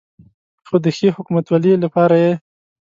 [0.67, 2.33] خو د ښې حکومتولې لپاره یې